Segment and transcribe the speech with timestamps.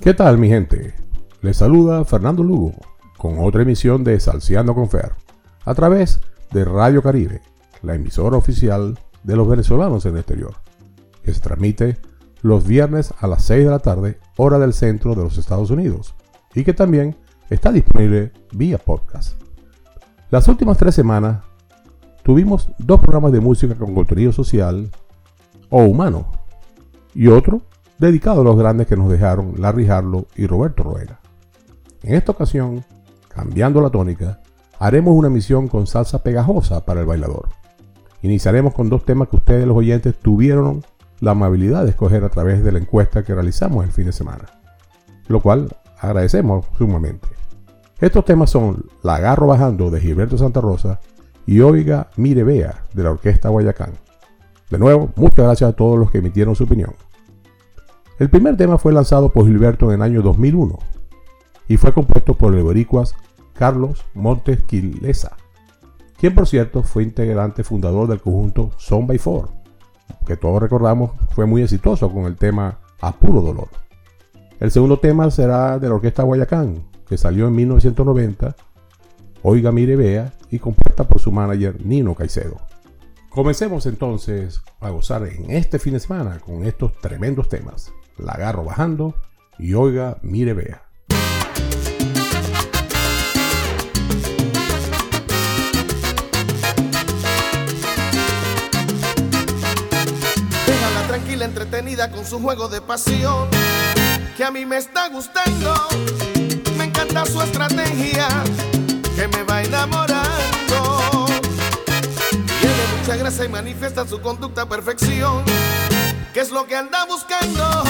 [0.00, 0.94] ¿Qué tal mi gente?
[1.42, 2.72] Les saluda Fernando Lugo
[3.18, 5.12] con otra emisión de Salciando con Fer
[5.66, 7.42] a través de Radio Caribe,
[7.82, 10.54] la emisora oficial de los venezolanos en el exterior,
[11.22, 11.98] que se transmite
[12.40, 16.14] los viernes a las 6 de la tarde, hora del centro de los Estados Unidos,
[16.54, 17.16] y que también
[17.50, 19.36] está disponible vía podcast.
[20.30, 21.44] Las últimas tres semanas
[22.22, 24.90] tuvimos dos programas de música con contenido social
[25.68, 26.32] o humano
[27.12, 27.60] y otro
[28.00, 31.20] dedicado a los grandes que nos dejaron Larry Harlow y Roberto Rueda.
[32.02, 32.82] En esta ocasión,
[33.28, 34.40] cambiando la tónica,
[34.78, 37.50] haremos una misión con salsa pegajosa para el bailador.
[38.22, 40.82] Iniciaremos con dos temas que ustedes los oyentes tuvieron
[41.20, 44.46] la amabilidad de escoger a través de la encuesta que realizamos el fin de semana,
[45.28, 45.68] lo cual
[46.00, 47.28] agradecemos sumamente.
[47.98, 51.00] Estos temas son La Agarro Bajando de Gilberto Santa Rosa
[51.44, 53.92] y Oiga Mire Vea de la Orquesta Guayacán.
[54.70, 56.94] De nuevo, muchas gracias a todos los que emitieron su opinión.
[58.20, 60.78] El primer tema fue lanzado por Gilberto en el año 2001
[61.68, 63.14] y fue compuesto por el boricuas
[63.54, 65.38] Carlos Montes Quilesa,
[66.18, 69.48] quien por cierto fue integrante fundador del conjunto Son by Four,
[70.26, 73.68] que todos recordamos fue muy exitoso con el tema A Puro Dolor.
[74.58, 78.54] El segundo tema será de la Orquesta Guayacán, que salió en 1990,
[79.42, 82.58] Oiga Mire Vea, y compuesta por su manager Nino Caicedo.
[83.30, 87.90] Comencemos entonces a gozar en este fin de semana con estos tremendos temas
[88.22, 89.14] la agarro bajando
[89.58, 90.82] y oiga, mire, vea.
[100.66, 103.48] Déjala tranquila, entretenida con su juego de pasión,
[104.36, 105.74] que a mí me está gustando.
[106.78, 108.28] Me encanta su estrategia,
[109.14, 111.26] que me va enamorando.
[112.60, 115.44] Tiene mucha gracia y manifiesta su conducta a perfección.
[116.32, 117.82] ¿Qué es lo que anda buscando?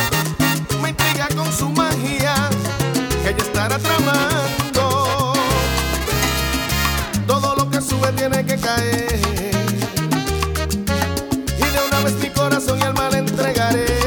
[1.29, 2.35] Con su magia
[3.23, 5.33] que ella estará tramando.
[7.27, 9.21] Todo lo que sube tiene que caer.
[11.59, 14.00] Y de una vez mi corazón y alma le entregaré.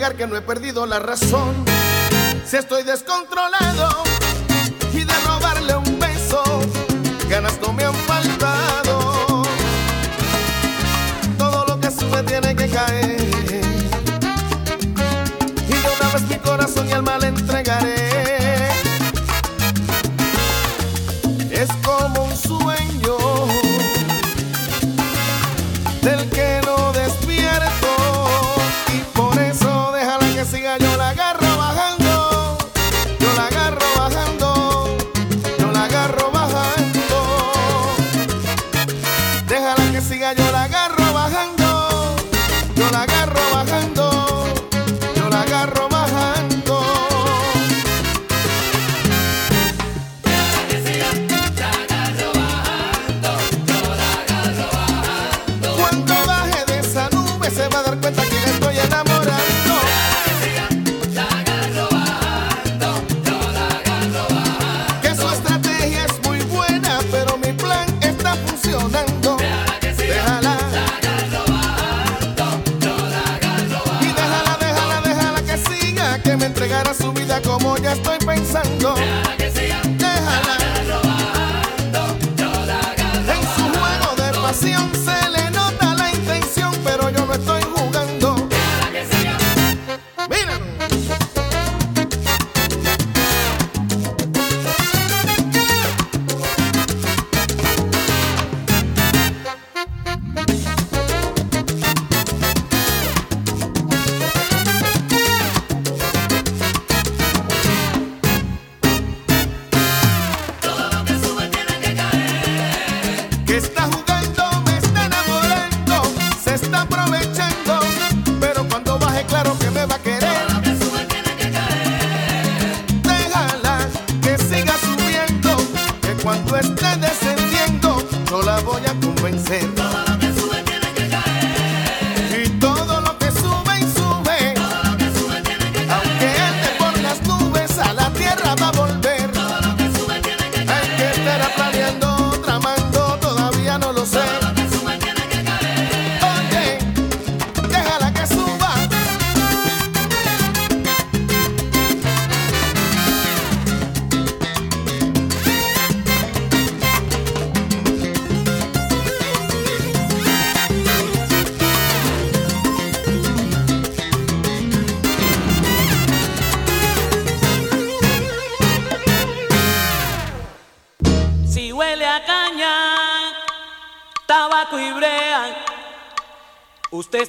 [0.00, 1.54] Que no he perdido la razón.
[2.46, 4.02] Si estoy descontrolado
[4.94, 6.42] y de robarle un beso,
[7.28, 9.42] ganas no me han faltado.
[11.36, 13.20] Todo lo que sube tiene que caer.
[15.68, 17.59] Y una vez mi corazón y alma le entregaré.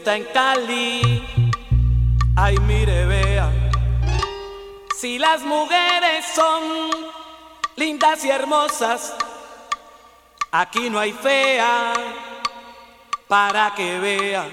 [0.02, 1.24] Está en Cali,
[2.36, 3.52] ay mire, vea.
[5.00, 6.90] Si las mujeres son
[7.76, 9.14] lindas y hermosas,
[10.52, 11.94] aquí no hay fea
[13.28, 14.50] para que vea.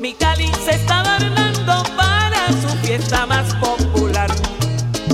[0.00, 4.30] Mi Cali se está adornando para su fiesta más popular.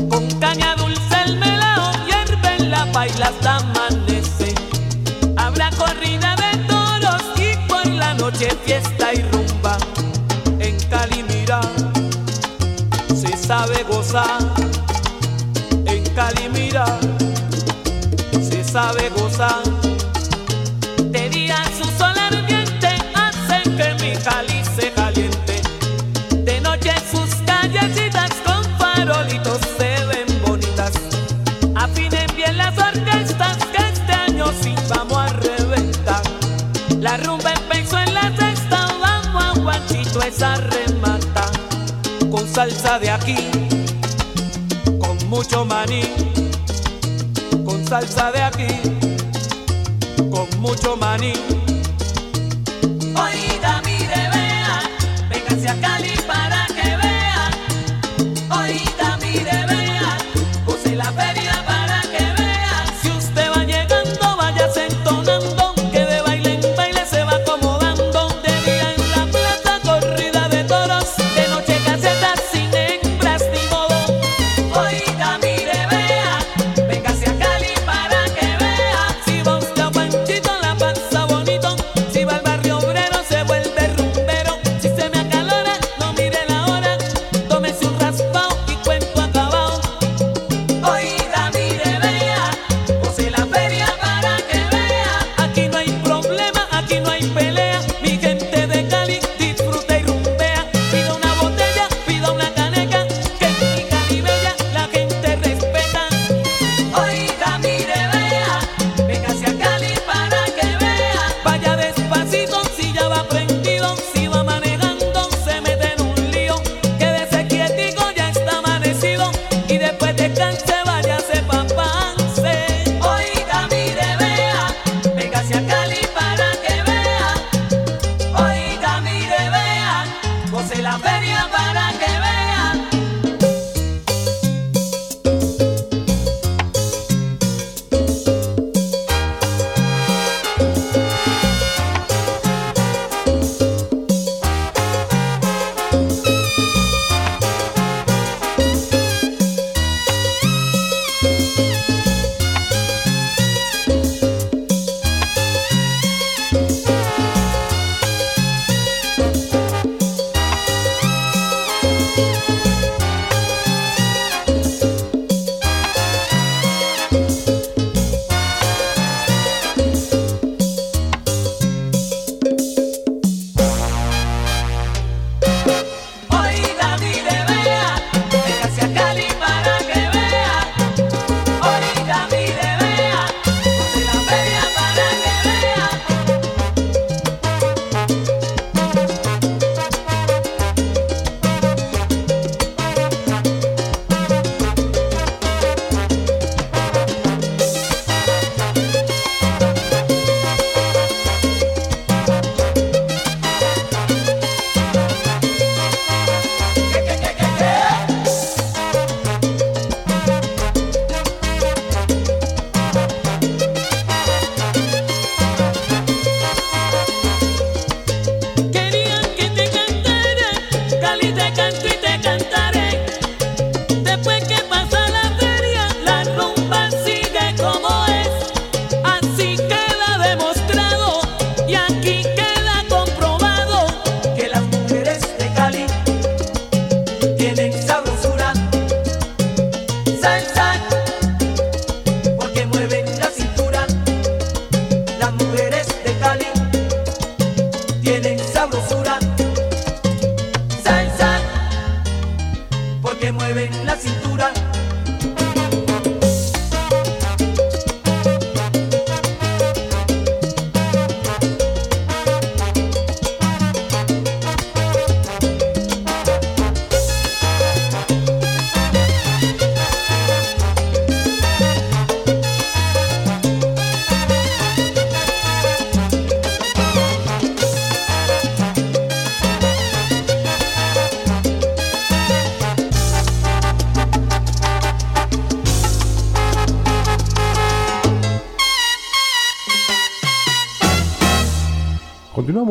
[0.08, 4.01] Con caña dulce el melao hierve en la paila amanece.
[8.22, 9.02] Noche fiesta
[13.52, 14.38] sabe gozar.
[15.84, 16.86] En Cali mira,
[18.48, 19.62] se sabe gozar.
[21.10, 25.60] De día su sol ardiente hace que mi Cali se caliente.
[26.48, 30.92] De noche sus callecitas con farolitos se ven bonitas.
[31.74, 36.22] Afinen bien las orquestas que este año sí vamos a reventar.
[37.00, 37.41] La rumba
[40.34, 41.44] esa remata.
[42.30, 43.36] Con salsa de aquí
[45.32, 46.02] mucho maní,
[47.64, 48.66] con salsa de aquí,
[50.30, 51.32] con mucho maní.
[53.16, 54.82] Oída, mire, vea,
[55.30, 56.14] véngase a Cali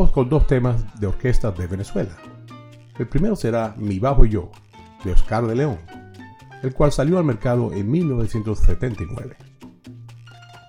[0.09, 2.17] Con dos temas de orquestas de Venezuela.
[2.97, 4.49] El primero será Mi Bajo Yo,
[5.03, 5.77] de Oscar de León,
[6.63, 9.37] el cual salió al mercado en 1979.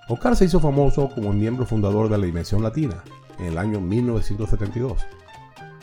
[0.07, 3.03] Oscar se hizo famoso como miembro fundador de la Dimensión Latina
[3.39, 5.03] en el año 1972.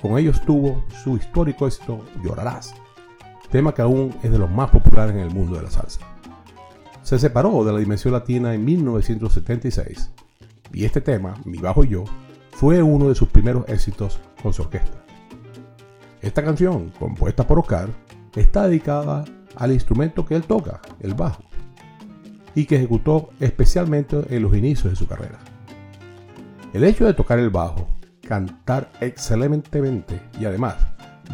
[0.01, 2.73] Con ellos tuvo su histórico éxito Llorarás,
[3.51, 6.01] tema que aún es de los más populares en el mundo de la salsa.
[7.03, 10.13] Se separó de la Dimensión Latina en 1976
[10.73, 12.05] y este tema, Mi Bajo Yo,
[12.61, 14.99] fue uno de sus primeros éxitos con su orquesta.
[16.21, 17.89] Esta canción, compuesta por Oscar,
[18.37, 19.25] está dedicada
[19.57, 21.43] al instrumento que él toca, el bajo,
[22.55, 25.39] y que ejecutó especialmente en los inicios de su carrera.
[26.75, 27.89] El hecho de tocar el bajo,
[28.29, 30.77] cantar excelentemente y además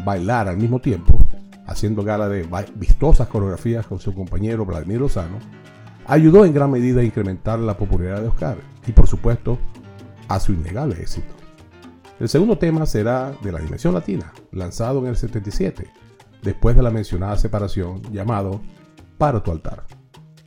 [0.05, 1.19] bailar al mismo tiempo,
[1.65, 5.39] haciendo gala de vistosas coreografías con su compañero Vladimir Lozano,
[6.05, 9.59] ayudó en gran medida a incrementar la popularidad de Oscar y por supuesto
[10.27, 11.33] a su innegable éxito.
[12.19, 15.87] El segundo tema será de la dimensión latina, lanzado en el 77,
[16.41, 18.61] después de la mencionada separación, llamado
[19.17, 19.85] Para tu altar.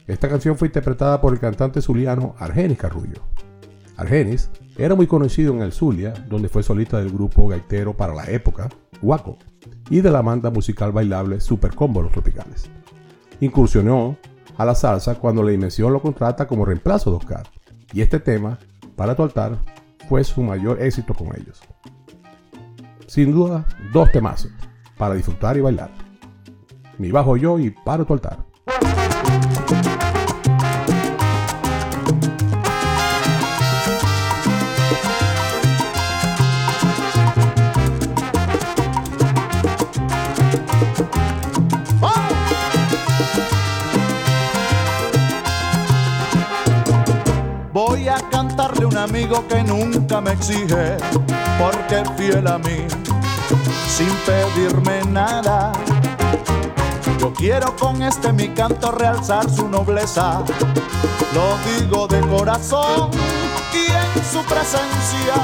[0.07, 3.23] Esta canción fue interpretada por el cantante zuliano Argenis Carrullo.
[3.97, 8.25] Argenis era muy conocido en el Zulia, donde fue solista del grupo gaitero para la
[8.31, 8.69] época,
[9.01, 9.39] Guaco,
[9.91, 12.71] y de la banda musical bailable Super Combo Los Tropicales.
[13.41, 14.17] Incursionó
[14.57, 17.47] a la salsa cuando la Dimensión lo contrata como reemplazo de Oscar,
[17.93, 18.59] y este tema,
[18.97, 19.59] Para tu altar,
[20.11, 21.61] fue su mayor éxito con ellos.
[23.07, 24.51] Sin duda, dos temazos
[24.99, 25.93] para disfrutar y bailar.
[26.99, 28.45] Mi bajo yo y para tu altar.
[49.01, 50.97] Amigo que nunca me exige,
[51.59, 52.87] porque fiel a mí,
[53.89, 55.73] sin pedirme nada.
[57.19, 60.43] Yo quiero con este mi canto realzar su nobleza,
[61.35, 63.11] lo digo de corazón
[63.73, 65.35] y en su presencia.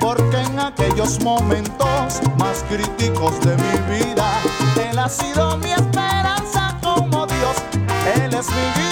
[0.00, 4.32] Porque en aquellos momentos más críticos de mi vida,
[4.90, 7.56] Él ha sido mi esperanza como Dios,
[8.16, 8.91] Él es mi guía.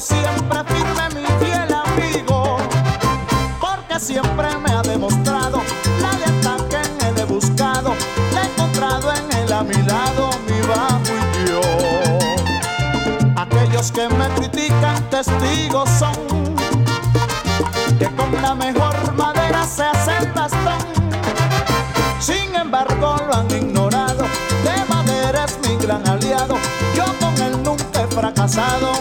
[0.00, 2.58] Siempre firme mi fiel amigo,
[3.60, 5.62] porque siempre me ha demostrado
[6.00, 7.94] la lealtad que en él he buscado,
[8.32, 11.00] la he encontrado en él a mi lado, mi bajo
[11.40, 11.60] y yo.
[13.36, 16.14] Aquellos que me critican testigos son.
[17.98, 19.03] Que con la mejor
[25.84, 26.56] gran aliado,
[26.96, 28.92] yo con él nunca he fracasado,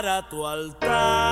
[0.00, 1.27] para tu altar.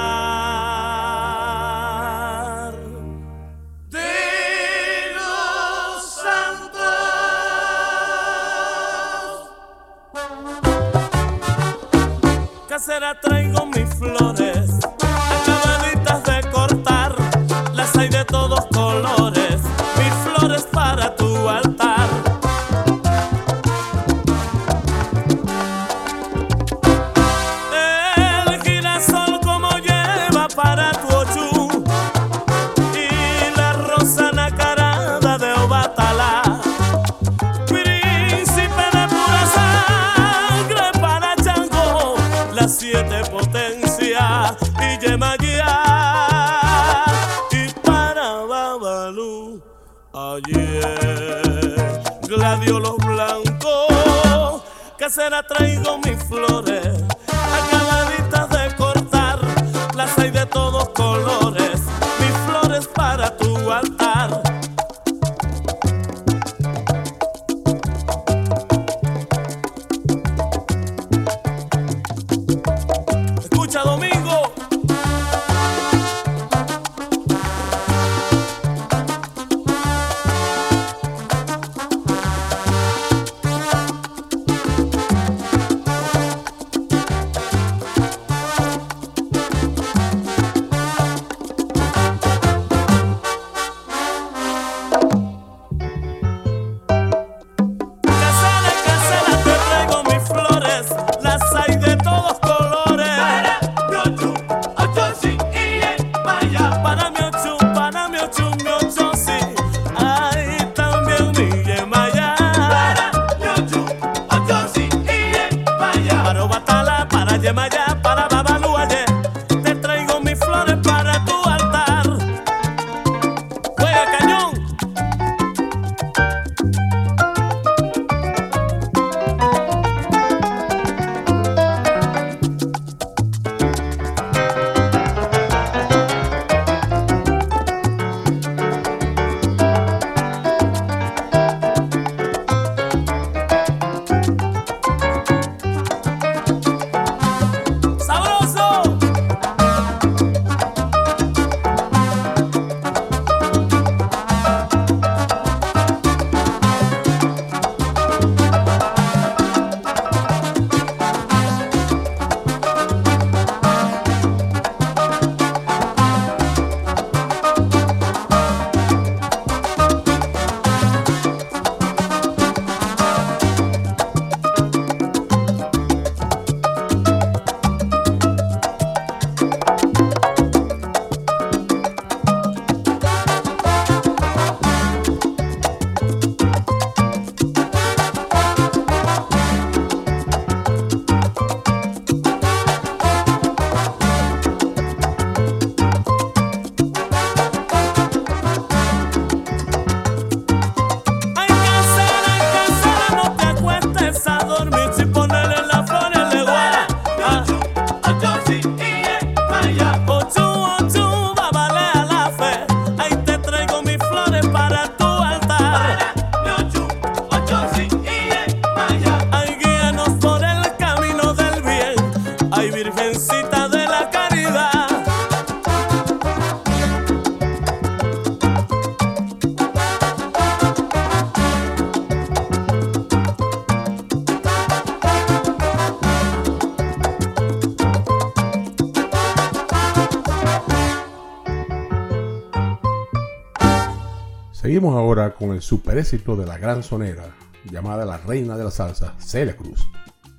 [244.94, 247.34] Ahora con el super éxito de la gran sonera,
[247.70, 249.84] llamada la reina de la salsa, Celia Cruz,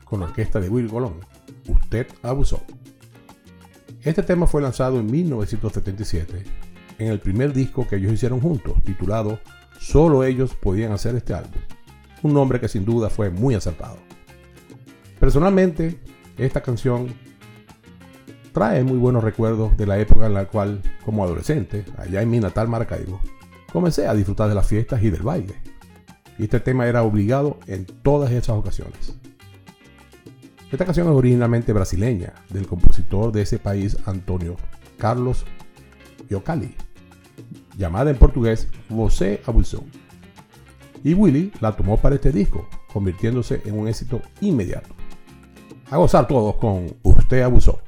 [0.06, 1.20] con la orquesta de Will Colón,
[1.68, 2.64] Usted abusó.
[4.04, 6.44] Este tema fue lanzado en 1977,
[6.98, 9.40] en el primer disco que ellos hicieron juntos, titulado
[9.80, 11.62] Solo ellos podían hacer este álbum,
[12.24, 13.98] un nombre que sin duda fue muy acertado.
[15.20, 16.00] Personalmente,
[16.38, 17.14] esta canción
[18.54, 22.40] trae muy buenos recuerdos de la época en la cual, como adolescente, allá en mi
[22.40, 23.20] natal Maracaibo,
[23.72, 25.56] comencé a disfrutar de las fiestas y del baile.
[26.38, 29.16] Y este tema era obligado en todas esas ocasiones.
[30.72, 34.58] Esta canción es originalmente brasileña, del compositor de ese país Antonio
[34.98, 35.46] Carlos
[36.30, 36.76] Yocali,
[37.78, 39.86] llamada en portugués Você Abusou.
[41.04, 44.90] Y Willy la tomó para este disco, convirtiéndose en un éxito inmediato.
[45.90, 47.80] A gozar todos con Usted Abusó.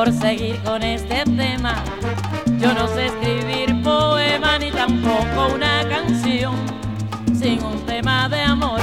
[0.00, 1.74] Por seguir con este tema.
[2.58, 6.54] Yo no sé escribir poema ni tampoco una canción
[7.38, 8.80] sin un tema de amor.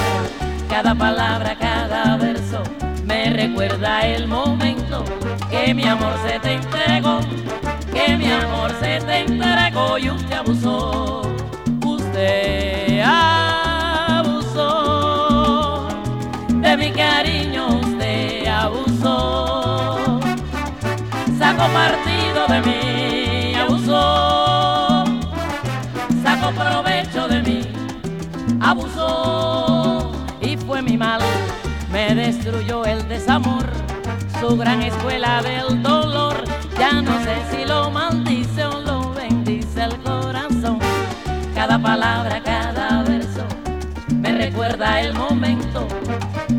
[0.70, 2.62] Cada palabra, cada verso
[3.06, 5.04] me recuerda el momento
[5.50, 7.22] que mi amor se te entregó,
[7.92, 11.24] que mi amor se te entregó y usted abusó.
[11.84, 13.02] Usted
[14.08, 14.68] abusó
[16.62, 17.77] de mi cariño,
[21.58, 25.06] sacó partido de mí, abusó,
[26.24, 27.62] sacó provecho de mí,
[28.62, 31.20] abusó y fue mi mal,
[31.92, 33.66] me destruyó el desamor,
[34.40, 36.44] su gran escuela del dolor,
[36.78, 40.78] ya no sé si lo maldice o lo bendice el corazón,
[41.56, 43.44] cada palabra, cada verso
[44.14, 45.88] me recuerda el momento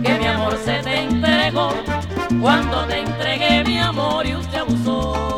[0.03, 1.73] que mi amor se te entregó
[2.41, 5.38] cuando te entregué mi amor y usted abusó.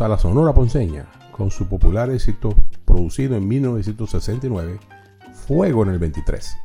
[0.00, 2.54] A la Sonora Ponceña con su popular éxito
[2.84, 4.80] producido en 1969,
[5.46, 6.56] Fuego en el 23.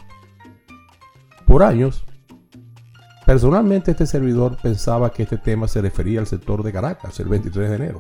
[1.46, 2.06] Por años,
[3.26, 7.70] personalmente este servidor pensaba que este tema se refería al sector de Caracas el 23
[7.70, 8.00] de enero.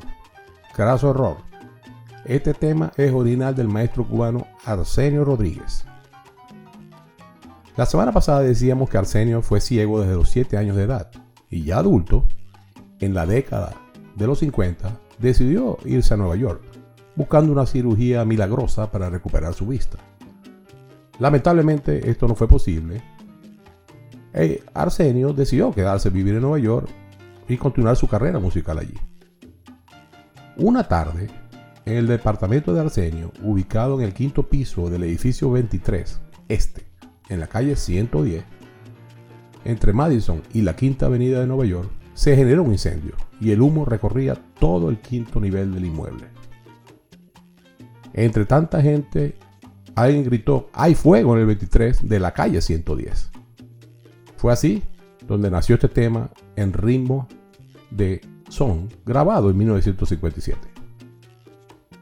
[0.75, 1.37] Carazo error.
[2.25, 5.85] Este tema es original del maestro cubano Arsenio Rodríguez.
[7.75, 11.11] La semana pasada decíamos que Arsenio fue ciego desde los 7 años de edad
[11.49, 12.27] y ya adulto,
[12.99, 13.75] en la década
[14.15, 16.61] de los 50, decidió irse a Nueva York,
[17.15, 19.97] buscando una cirugía milagrosa para recuperar su vista.
[21.19, 23.01] Lamentablemente esto no fue posible
[24.33, 26.87] eh, Arsenio decidió quedarse a vivir en Nueva York
[27.47, 28.93] y continuar su carrera musical allí.
[30.57, 31.29] Una tarde,
[31.85, 36.85] en el departamento de Arsenio, ubicado en el quinto piso del edificio 23, este,
[37.29, 38.43] en la calle 110,
[39.65, 43.61] entre Madison y la Quinta Avenida de Nueva York, se generó un incendio y el
[43.61, 46.27] humo recorría todo el quinto nivel del inmueble.
[48.13, 49.35] Entre tanta gente,
[49.95, 53.31] alguien gritó, hay fuego en el 23 de la calle 110.
[54.37, 54.83] Fue así
[55.27, 57.27] donde nació este tema en ritmo
[57.91, 60.59] de son, grabado en 1957.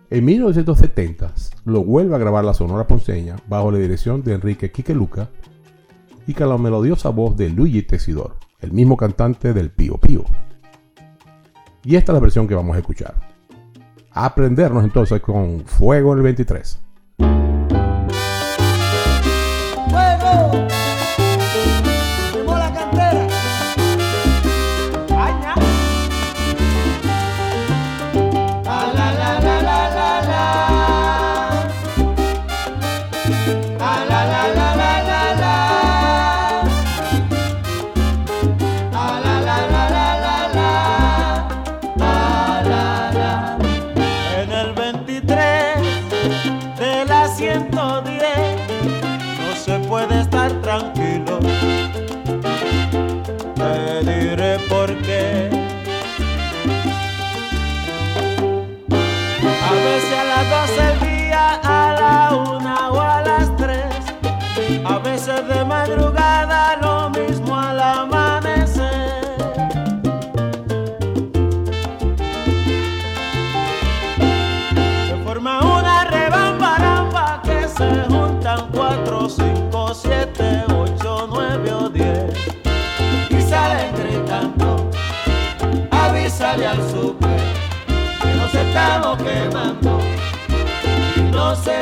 [0.10, 1.34] En 1970
[1.66, 5.30] lo vuelve a grabar la Sonora Ponceña bajo la dirección de Enrique Quique Luca
[6.26, 10.24] y con la melodiosa voz de Luigi Tesidor, el mismo cantante del Pío Pío.
[11.88, 13.14] Y esta es la versión que vamos a escuchar.
[14.12, 16.82] Aprendernos entonces con Fuego el 23.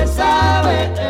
[0.03, 1.04] Sabe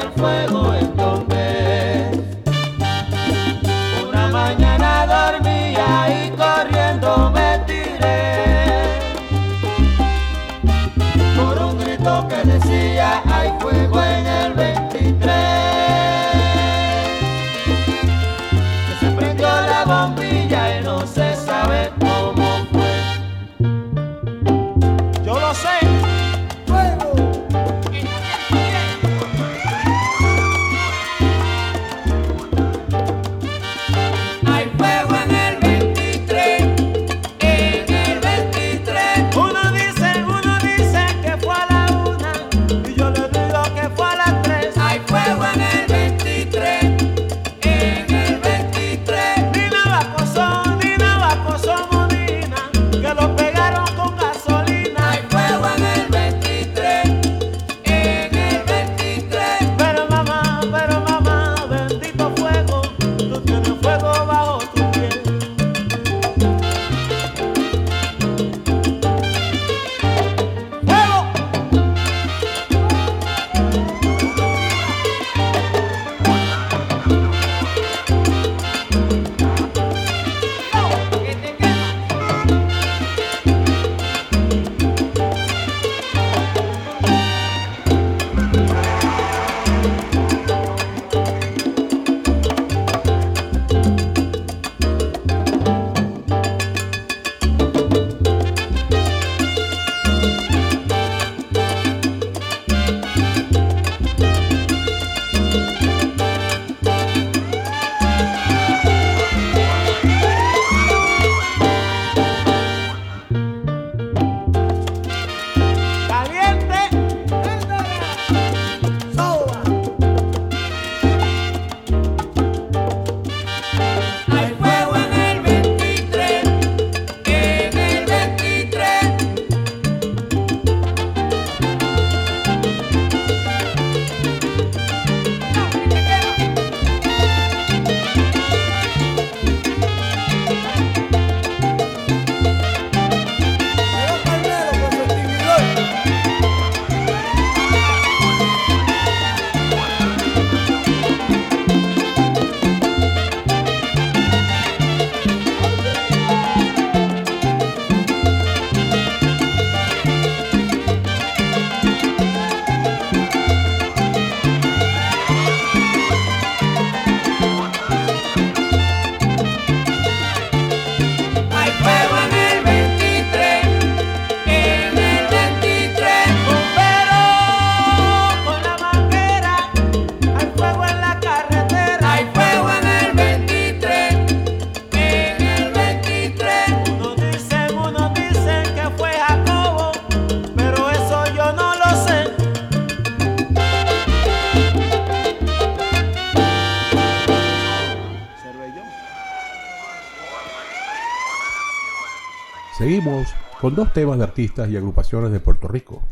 [203.66, 206.04] con dos temas de artistas y agrupaciones de Puerto Rico,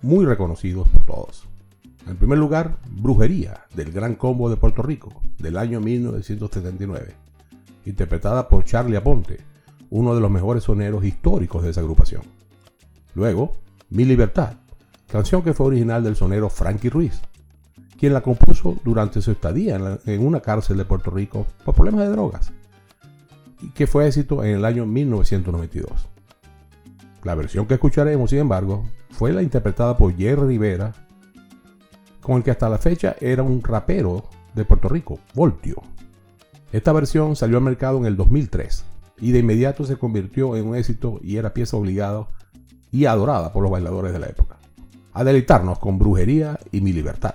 [0.00, 1.46] muy reconocidos por todos.
[2.06, 7.14] En primer lugar, Brujería, del Gran Combo de Puerto Rico, del año 1979,
[7.84, 9.36] interpretada por Charlie Aponte,
[9.90, 12.22] uno de los mejores soneros históricos de esa agrupación.
[13.14, 13.52] Luego,
[13.90, 14.54] Mi Libertad,
[15.08, 17.20] canción que fue original del sonero Frankie Ruiz,
[17.98, 22.12] quien la compuso durante su estadía en, una cárcel de Puerto Rico por problemas de
[22.12, 22.50] drogas,
[23.60, 26.08] y que fue éxito en el año 1992.
[27.24, 30.92] La versión que escucharemos, sin embargo, fue la interpretada por Jerry Rivera,
[32.20, 35.82] con el que hasta la fecha era un rapero de Puerto Rico, Voltio.
[36.72, 38.84] Esta versión salió al mercado en el 2003
[39.20, 42.28] y de inmediato se convirtió en un éxito y era pieza obligada
[42.92, 44.58] y adorada por los bailadores de la época.
[45.12, 47.34] A deleitarnos con Brujería y Mi Libertad.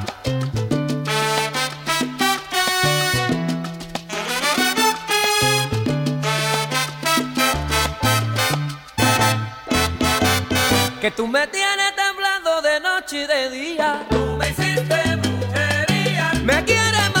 [11.15, 14.05] Tú me tienes temblando de noche y de día.
[14.09, 16.31] Tú me hiciste brujería.
[16.43, 17.20] Me quieres mandar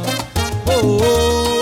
[0.83, 0.99] oh.
[1.01, 1.60] oh, oh.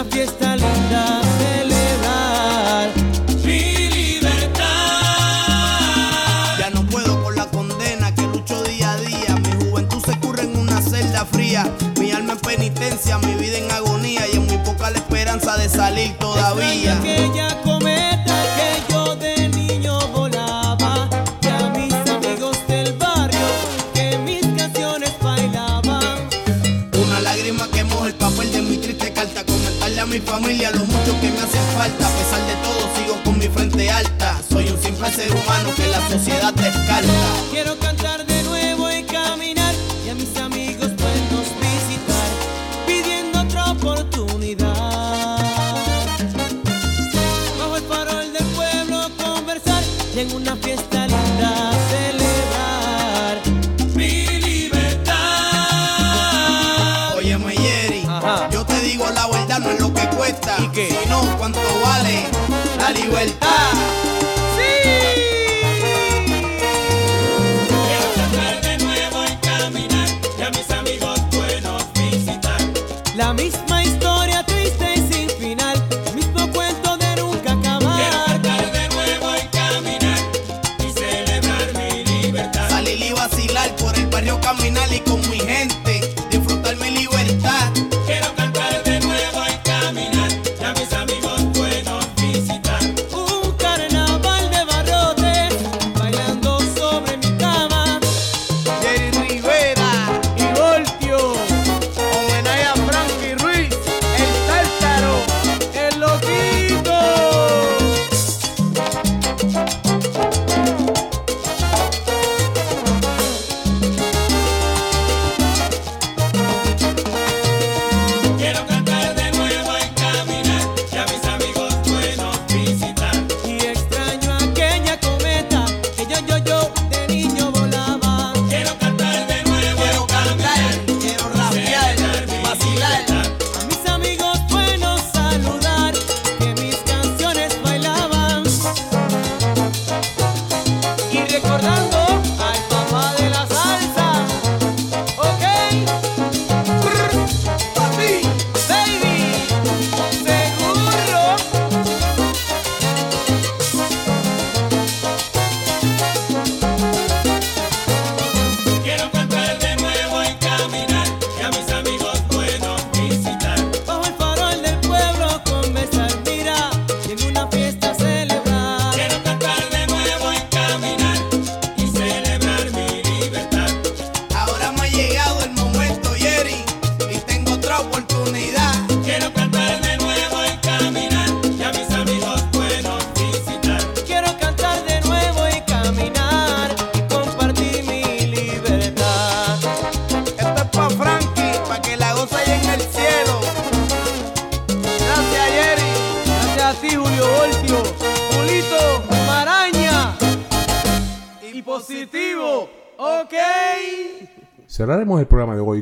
[0.00, 0.57] una fiesta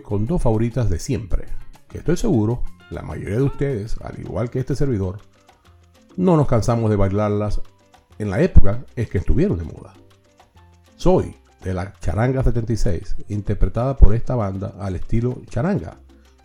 [0.07, 1.47] con dos favoritas de siempre,
[1.89, 5.19] que estoy seguro, la mayoría de ustedes, al igual que este servidor,
[6.17, 7.61] no nos cansamos de bailarlas
[8.17, 9.95] en la época es que estuvieron de moda.
[10.95, 11.35] Soy
[11.65, 15.97] de la Charanga 76, interpretada por esta banda al estilo charanga,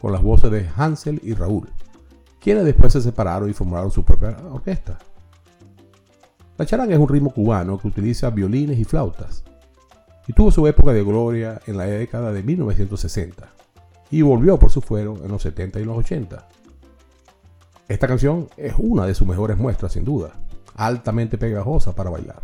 [0.02, 1.70] con las voces de Hansel y Raúl,
[2.40, 4.98] quienes después se separaron y formaron su propia orquesta.
[6.58, 9.44] La charanga es un ritmo cubano que utiliza violines y flautas,
[10.34, 13.50] tuvo su época de gloria en la década de 1960
[14.12, 16.48] y volvió por su fuero en los 70 y los 80.
[17.88, 20.34] Esta canción es una de sus mejores muestras sin duda,
[20.76, 22.42] altamente pegajosa para bailar.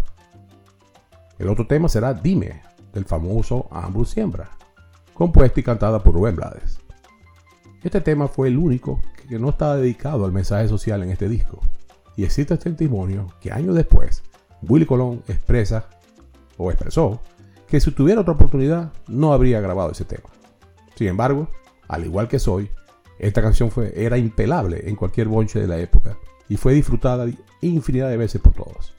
[1.38, 2.62] El otro tema será Dime,
[2.94, 4.50] del famoso Ambrose Siembra,
[5.14, 6.80] compuesta y cantada por Rubén Blades.
[7.84, 11.60] Este tema fue el único que no estaba dedicado al mensaje social en este disco,
[12.16, 14.24] y existe este testimonio que años después,
[14.64, 15.88] Willy Colón expresa,
[16.58, 17.22] o expresó,
[17.68, 20.30] que si tuviera otra oportunidad no habría grabado ese tema.
[20.96, 21.50] Sin embargo,
[21.88, 22.70] al igual que soy,
[23.20, 26.18] esta canción fue, era impelable en cualquier bonche de la época
[26.50, 27.28] y fue disfrutada
[27.62, 28.94] infinidad de veces por todos.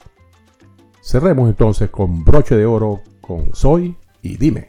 [1.01, 4.68] Cerremos entonces con broche de oro con Soy y Dime.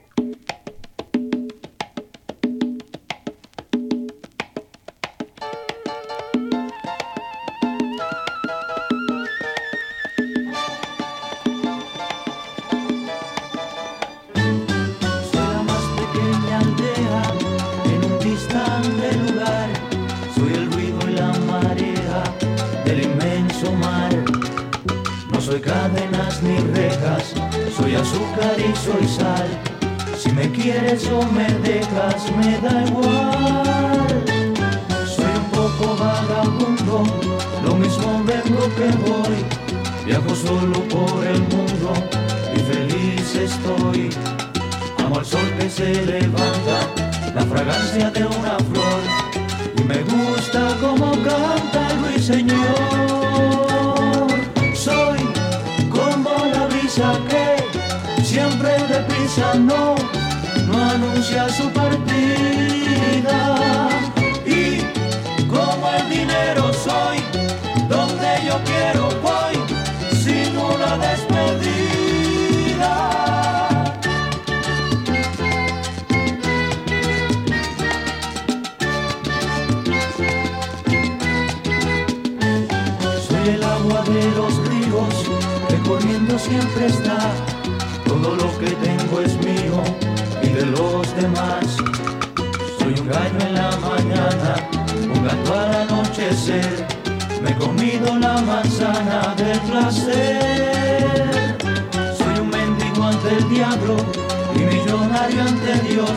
[105.39, 106.11] Ante Dios.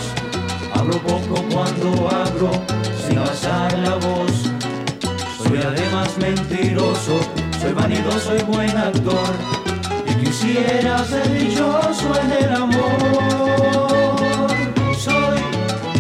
[0.74, 2.52] Hablo poco cuando abro,
[3.06, 4.50] sin alzar la voz.
[5.44, 7.20] Soy además mentiroso,
[7.62, 9.64] soy vanidoso y buen actor
[10.24, 12.88] Quisiera ser dichoso en el amor.
[14.98, 15.40] Soy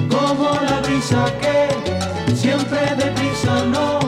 [0.09, 3.99] como la brisa que siempre deprisa no,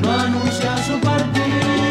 [0.00, 1.81] no anuncia su partida.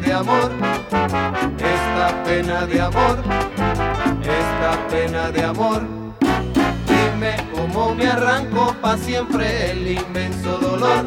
[0.00, 0.50] De amor,
[1.58, 3.18] esta pena de amor,
[4.20, 5.82] esta pena de amor.
[6.86, 11.06] Dime cómo me arranco pa' siempre el inmenso dolor.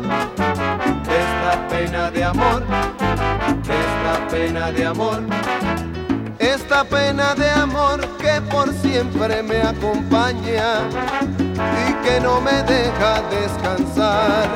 [1.03, 2.63] Esta pena de amor,
[3.61, 5.21] esta pena de amor.
[6.39, 10.81] Esta pena de amor que por siempre me acompaña
[11.87, 14.47] y que no me deja descansar.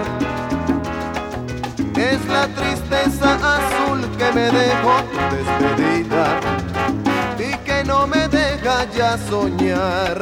[1.96, 3.83] Es la tristeza azul
[4.24, 4.96] que me dejó
[5.32, 6.40] despedida
[7.38, 10.18] y que no me deja ya soñar.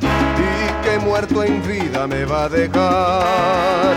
[0.00, 3.96] Y que muerto en vida me va a dejar.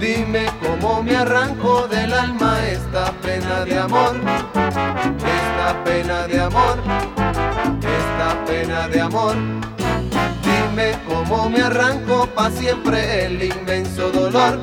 [0.00, 4.16] Dime cómo me arranco del alma esta pena de amor,
[4.54, 6.78] esta pena de amor,
[7.98, 9.36] esta pena de amor.
[10.42, 14.58] Dime cómo me arranco pa' siempre el inmenso dolor,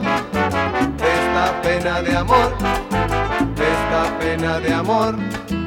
[1.37, 2.51] esta pena de amor,
[3.55, 5.66] esta pena de amor.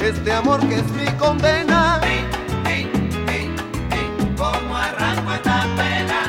[0.00, 2.00] Este amor que es mi condena?
[4.36, 6.20] ¿Cómo arranco esta pena?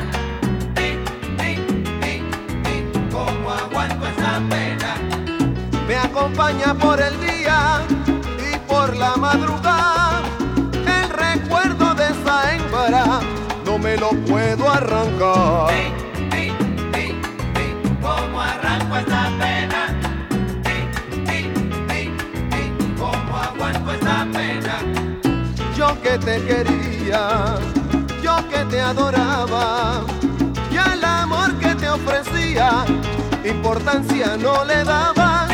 [3.10, 4.96] ¿Cómo aguanto esta pena?
[5.86, 7.82] Me acompaña por el día
[8.38, 10.22] y por la madrugada.
[10.72, 13.20] El recuerdo de esa hembra
[13.66, 15.70] no me lo puedo arrancar.
[18.00, 19.51] ¿Cómo arranco esta pena?
[26.02, 27.56] Que te quería,
[28.22, 30.02] yo que te adoraba,
[30.70, 32.84] y al amor que te ofrecía,
[33.44, 35.51] importancia no le daba.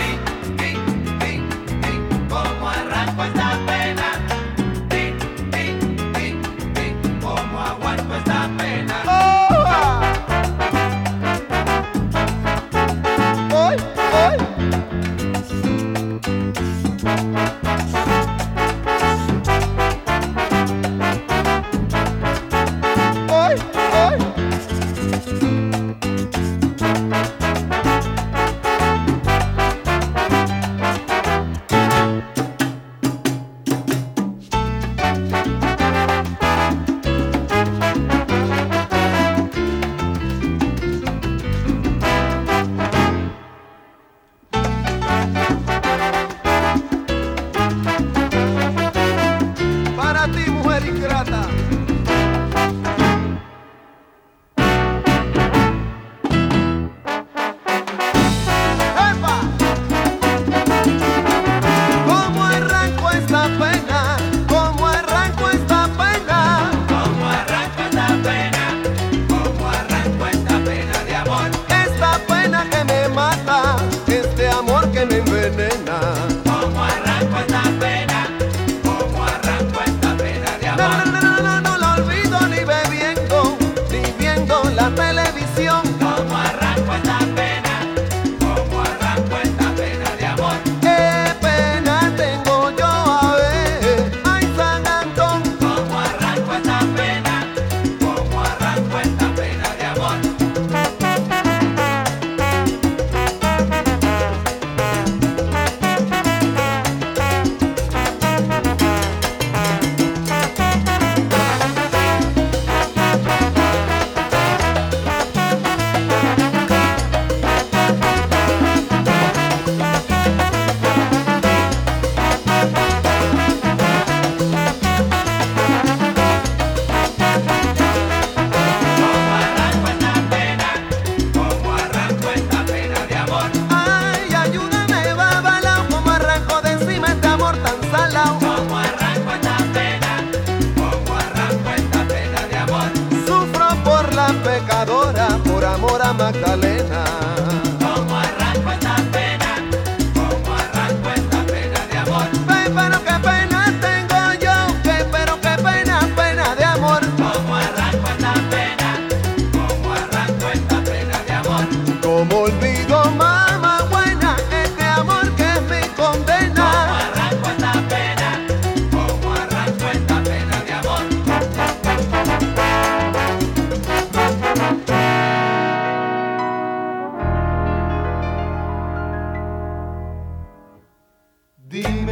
[181.70, 182.07] The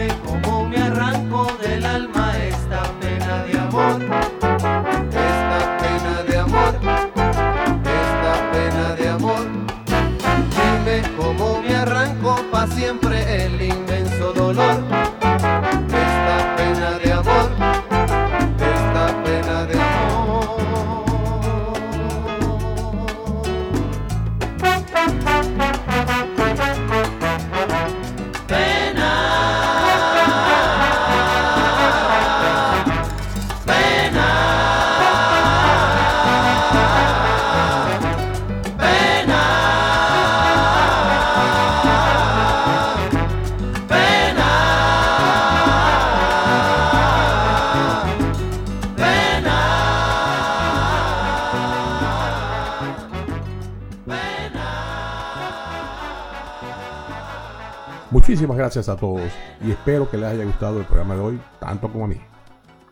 [58.76, 59.32] gracias a todos
[59.66, 62.20] y espero que les haya gustado el programa de hoy tanto como a mí.